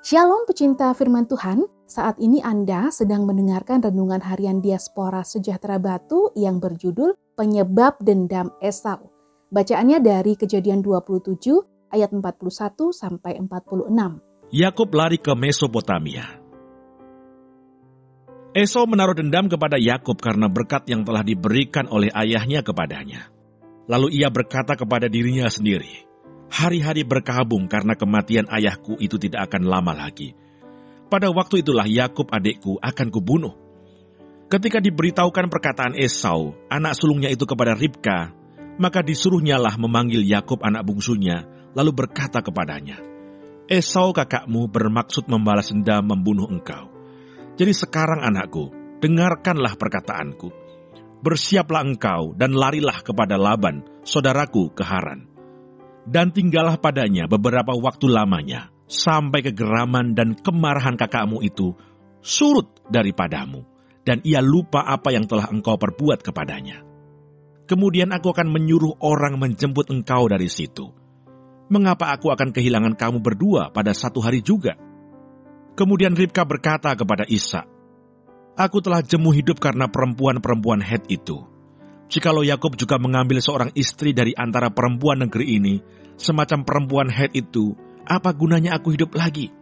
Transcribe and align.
Shalom 0.00 0.48
pecinta 0.48 0.96
firman 0.96 1.28
Tuhan, 1.28 1.68
saat 1.84 2.16
ini 2.24 2.40
Anda 2.40 2.88
sedang 2.88 3.28
mendengarkan 3.28 3.84
renungan 3.84 4.24
harian 4.24 4.64
diaspora 4.64 5.20
sejahtera 5.20 5.76
batu 5.76 6.32
yang 6.32 6.56
berjudul 6.56 7.36
Penyebab 7.36 8.00
Dendam 8.00 8.48
Esau. 8.64 9.12
Bacaannya 9.52 10.00
dari 10.00 10.40
kejadian 10.40 10.80
27 10.80 11.92
ayat 11.92 12.16
41 12.16 12.96
sampai 12.96 13.44
46. 13.44 14.56
Yakub 14.56 14.88
lari 14.88 15.20
ke 15.20 15.36
Mesopotamia. 15.36 16.24
Esau 18.56 18.88
menaruh 18.88 19.20
dendam 19.20 19.52
kepada 19.52 19.76
Yakub 19.76 20.16
karena 20.16 20.48
berkat 20.48 20.88
yang 20.88 21.04
telah 21.04 21.20
diberikan 21.20 21.84
oleh 21.92 22.08
ayahnya 22.16 22.64
kepadanya. 22.64 23.28
Lalu 23.84 24.16
ia 24.16 24.32
berkata 24.32 24.80
kepada 24.80 25.12
dirinya 25.12 25.44
sendiri, 25.52 26.08
Hari-hari 26.50 27.06
berkabung 27.06 27.70
karena 27.70 27.94
kematian 27.94 28.50
ayahku 28.50 28.98
itu 28.98 29.14
tidak 29.22 29.46
akan 29.46 29.70
lama 29.70 29.94
lagi. 29.94 30.34
Pada 31.06 31.30
waktu 31.30 31.62
itulah 31.62 31.86
Yakub 31.86 32.26
adikku 32.26 32.74
akan 32.82 33.06
kubunuh. 33.14 33.54
Ketika 34.50 34.82
diberitahukan 34.82 35.46
perkataan 35.46 35.94
Esau, 35.94 36.58
anak 36.66 36.98
sulungnya 36.98 37.30
itu 37.30 37.46
kepada 37.46 37.78
Ribka, 37.78 38.34
maka 38.82 38.98
disuruhnyalah 38.98 39.78
memanggil 39.78 40.26
Yakub 40.26 40.58
anak 40.66 40.82
bungsunya, 40.90 41.46
lalu 41.70 41.94
berkata 41.94 42.42
kepadanya, 42.42 42.98
Esau 43.70 44.10
kakakmu 44.10 44.66
bermaksud 44.66 45.30
membalas 45.30 45.70
dendam 45.70 46.02
membunuh 46.02 46.50
engkau. 46.50 46.90
Jadi 47.54 47.70
sekarang 47.70 48.26
anakku, 48.26 48.74
dengarkanlah 48.98 49.78
perkataanku. 49.78 50.50
Bersiaplah 51.22 51.86
engkau 51.86 52.34
dan 52.34 52.58
larilah 52.58 53.06
kepada 53.06 53.38
Laban, 53.38 53.86
saudaraku 54.02 54.74
ke 54.74 54.82
Haran 54.82 55.30
dan 56.10 56.34
tinggallah 56.34 56.74
padanya 56.82 57.30
beberapa 57.30 57.70
waktu 57.70 58.10
lamanya, 58.10 58.74
sampai 58.90 59.46
kegeraman 59.46 60.18
dan 60.18 60.34
kemarahan 60.34 60.98
kakakmu 60.98 61.38
itu 61.38 61.78
surut 62.18 62.66
daripadamu, 62.90 63.62
dan 64.02 64.18
ia 64.26 64.42
lupa 64.42 64.82
apa 64.82 65.14
yang 65.14 65.30
telah 65.30 65.46
engkau 65.54 65.78
perbuat 65.78 66.26
kepadanya. 66.26 66.82
Kemudian 67.70 68.10
aku 68.10 68.34
akan 68.34 68.50
menyuruh 68.50 68.98
orang 68.98 69.38
menjemput 69.38 69.94
engkau 69.94 70.26
dari 70.26 70.50
situ. 70.50 70.90
Mengapa 71.70 72.10
aku 72.10 72.34
akan 72.34 72.50
kehilangan 72.50 72.98
kamu 72.98 73.22
berdua 73.22 73.70
pada 73.70 73.94
satu 73.94 74.18
hari 74.18 74.42
juga? 74.42 74.74
Kemudian 75.78 76.18
Ribka 76.18 76.42
berkata 76.42 76.90
kepada 76.98 77.22
Isa, 77.30 77.62
Aku 78.58 78.82
telah 78.82 79.06
jemu 79.06 79.30
hidup 79.30 79.62
karena 79.62 79.86
perempuan-perempuan 79.86 80.82
Het 80.82 81.06
itu 81.06 81.49
Jikalau 82.10 82.42
Yakub 82.42 82.74
juga 82.74 82.98
mengambil 82.98 83.38
seorang 83.38 83.70
istri 83.78 84.10
dari 84.10 84.34
antara 84.34 84.66
perempuan 84.66 85.22
negeri 85.22 85.62
ini, 85.62 85.78
semacam 86.18 86.66
perempuan 86.66 87.06
Het 87.06 87.30
itu, 87.38 87.78
apa 88.02 88.34
gunanya 88.34 88.74
aku 88.74 88.98
hidup 88.98 89.14
lagi? 89.14 89.54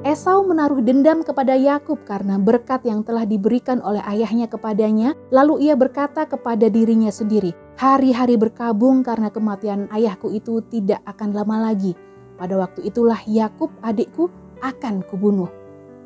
Esau 0.00 0.48
menaruh 0.48 0.80
dendam 0.80 1.20
kepada 1.20 1.60
Yakub 1.60 2.08
karena 2.08 2.40
berkat 2.40 2.80
yang 2.88 3.04
telah 3.04 3.28
diberikan 3.28 3.84
oleh 3.84 4.00
ayahnya 4.08 4.48
kepadanya, 4.48 5.12
lalu 5.28 5.68
ia 5.68 5.76
berkata 5.76 6.24
kepada 6.24 6.72
dirinya 6.72 7.12
sendiri, 7.12 7.52
"Hari-hari 7.76 8.40
berkabung 8.40 9.04
karena 9.04 9.28
kematian 9.28 9.92
ayahku 9.92 10.32
itu 10.32 10.64
tidak 10.72 11.04
akan 11.04 11.36
lama 11.36 11.68
lagi." 11.68 11.92
Pada 12.40 12.56
waktu 12.58 12.88
itulah 12.88 13.20
Yakub 13.28 13.70
adikku 13.84 14.41
akan 14.62 15.02
kubunuh. 15.10 15.50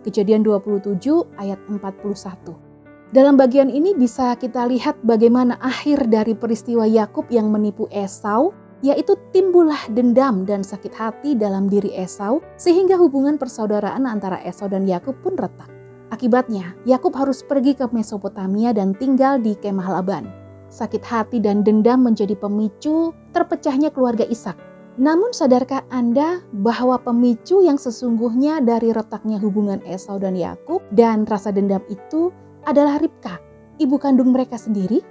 Kejadian 0.03 0.43
27 0.43 0.99
ayat 1.39 1.61
41. 1.69 2.67
Dalam 3.15 3.39
bagian 3.39 3.71
ini 3.71 3.95
bisa 3.95 4.35
kita 4.35 4.67
lihat 4.67 4.99
bagaimana 5.07 5.55
akhir 5.63 6.11
dari 6.11 6.35
peristiwa 6.35 6.83
Yakub 6.89 7.31
yang 7.31 7.55
menipu 7.55 7.87
Esau, 7.95 8.51
yaitu 8.83 9.15
timbullah 9.31 9.79
dendam 9.95 10.43
dan 10.43 10.67
sakit 10.67 10.91
hati 10.91 11.39
dalam 11.39 11.71
diri 11.71 11.95
Esau 11.95 12.43
sehingga 12.59 12.99
hubungan 12.99 13.39
persaudaraan 13.39 14.05
antara 14.11 14.43
Esau 14.43 14.67
dan 14.67 14.91
Yakub 14.91 15.15
pun 15.23 15.39
retak. 15.39 15.71
Akibatnya, 16.11 16.75
Yakub 16.87 17.15
harus 17.19 17.43
pergi 17.43 17.75
ke 17.75 17.87
Mesopotamia 17.91 18.71
dan 18.71 18.95
tinggal 18.95 19.43
di 19.43 19.59
kemah 19.59 19.91
Laban. 19.91 20.27
Sakit 20.71 21.03
hati 21.03 21.39
dan 21.39 21.63
dendam 21.63 22.03
menjadi 22.03 22.35
pemicu 22.35 23.15
terpecahnya 23.31 23.91
keluarga 23.95 24.27
Ishak 24.27 24.66
namun 24.97 25.37
sadarkah 25.37 25.85
Anda 25.93 26.41
bahwa 26.57 26.97
pemicu 26.97 27.61
yang 27.61 27.77
sesungguhnya 27.77 28.65
dari 28.65 28.97
retaknya 28.97 29.37
hubungan 29.37 29.85
Esau 29.85 30.17
dan 30.17 30.33
Yakub 30.33 30.81
dan 30.97 31.29
rasa 31.29 31.53
dendam 31.53 31.85
itu 31.93 32.33
adalah 32.65 32.97
Ribka, 32.97 33.37
ibu 33.77 34.01
kandung 34.01 34.33
mereka 34.33 34.57
sendiri? 34.57 35.05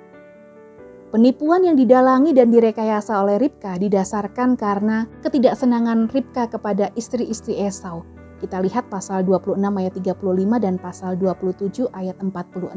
Penipuan 1.14 1.64
yang 1.64 1.78
didalangi 1.78 2.34
dan 2.34 2.50
direkayasa 2.50 3.14
oleh 3.24 3.38
Ribka 3.38 3.78
didasarkan 3.78 4.58
karena 4.58 5.06
ketidaksenangan 5.22 6.10
Ribka 6.10 6.50
kepada 6.50 6.90
istri-istri 6.98 7.56
Esau. 7.62 8.02
Kita 8.42 8.60
lihat 8.60 8.92
pasal 8.92 9.24
26 9.24 9.56
ayat 9.62 9.94
35 9.96 10.66
dan 10.66 10.76
pasal 10.76 11.16
27 11.16 11.88
ayat 11.96 12.20
46. 12.20 12.74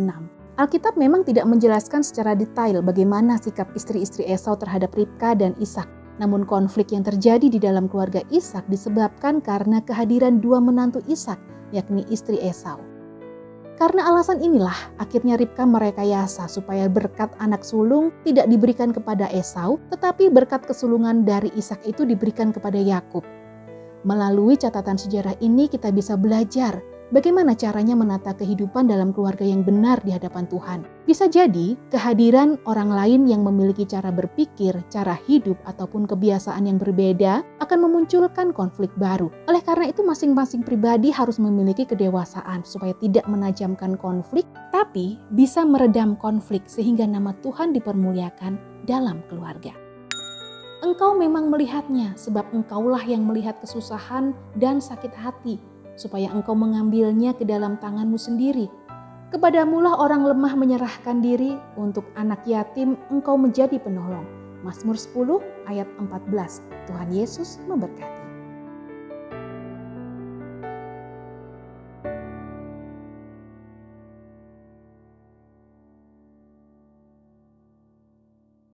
Alkitab 0.55 0.95
memang 0.95 1.27
tidak 1.27 1.49
menjelaskan 1.51 2.05
secara 2.07 2.39
detail 2.39 2.79
bagaimana 2.85 3.41
sikap 3.43 3.73
istri-istri 3.75 4.23
Esau 4.29 4.55
terhadap 4.55 4.95
Ribka 4.95 5.35
dan 5.35 5.57
Ishak. 5.59 5.98
Namun 6.19 6.43
konflik 6.47 6.91
yang 6.91 7.07
terjadi 7.07 7.47
di 7.47 7.59
dalam 7.63 7.87
keluarga 7.87 8.23
Ishak 8.31 8.67
disebabkan 8.67 9.39
karena 9.39 9.79
kehadiran 9.83 10.43
dua 10.43 10.59
menantu 10.59 10.99
Ishak, 11.07 11.39
yakni 11.71 12.03
istri 12.11 12.43
Esau. 12.43 12.83
Karena 13.79 14.11
alasan 14.11 14.43
inilah 14.43 14.75
akhirnya 14.99 15.39
Ribka 15.39 15.63
merekayasa 15.63 16.51
supaya 16.51 16.91
berkat 16.91 17.31
anak 17.39 17.63
sulung 17.63 18.11
tidak 18.27 18.51
diberikan 18.51 18.91
kepada 18.91 19.31
Esau, 19.31 19.79
tetapi 19.95 20.27
berkat 20.35 20.67
kesulungan 20.67 21.23
dari 21.23 21.55
Ishak 21.55 21.87
itu 21.87 22.03
diberikan 22.03 22.51
kepada 22.51 22.75
Yakub. 22.75 23.23
Melalui 24.03 24.59
catatan 24.59 24.99
sejarah 24.99 25.39
ini 25.39 25.71
kita 25.71 25.95
bisa 25.95 26.19
belajar 26.19 26.83
Bagaimana 27.09 27.57
caranya 27.57 27.97
menata 27.97 28.37
kehidupan 28.37 28.85
dalam 28.85 29.17
keluarga 29.17 29.41
yang 29.41 29.65
benar 29.65 29.97
di 30.05 30.13
hadapan 30.13 30.45
Tuhan? 30.45 30.85
Bisa 31.09 31.25
jadi 31.25 31.73
kehadiran 31.89 32.61
orang 32.69 32.93
lain 32.93 33.25
yang 33.25 33.41
memiliki 33.41 33.89
cara 33.89 34.13
berpikir, 34.13 34.77
cara 34.93 35.17
hidup, 35.25 35.57
ataupun 35.65 36.05
kebiasaan 36.05 36.69
yang 36.69 36.77
berbeda 36.77 37.41
akan 37.65 37.79
memunculkan 37.81 38.53
konflik 38.53 38.93
baru. 39.01 39.33
Oleh 39.49 39.65
karena 39.65 39.89
itu, 39.89 40.05
masing-masing 40.05 40.61
pribadi 40.61 41.09
harus 41.09 41.41
memiliki 41.41 41.89
kedewasaan 41.89 42.61
supaya 42.69 42.93
tidak 43.01 43.25
menajamkan 43.25 43.97
konflik, 43.97 44.45
tapi 44.69 45.17
bisa 45.33 45.65
meredam 45.65 46.13
konflik 46.21 46.69
sehingga 46.69 47.09
nama 47.09 47.33
Tuhan 47.41 47.73
dipermuliakan 47.73 48.85
dalam 48.85 49.25
keluarga. 49.33 49.73
Engkau 50.85 51.17
memang 51.17 51.49
melihatnya, 51.49 52.13
sebab 52.21 52.53
engkaulah 52.53 53.01
yang 53.09 53.25
melihat 53.25 53.57
kesusahan 53.65 54.37
dan 54.61 54.77
sakit 54.77 55.17
hati 55.17 55.57
supaya 55.99 56.31
engkau 56.31 56.55
mengambilnya 56.55 57.35
ke 57.35 57.43
dalam 57.43 57.75
tanganmu 57.83 58.15
sendiri. 58.15 58.71
Kepadamulah 59.29 59.99
orang 59.99 60.25
lemah 60.25 60.55
menyerahkan 60.57 61.21
diri, 61.21 61.59
untuk 61.77 62.07
anak 62.17 62.41
yatim 62.49 62.97
engkau 63.13 63.37
menjadi 63.37 63.77
penolong. 63.77 64.25
Mazmur 64.63 64.97
10 64.97 65.43
ayat 65.69 65.91
14. 66.01 66.65
Tuhan 66.89 67.11
Yesus 67.13 67.61
memberkati. 67.69 68.18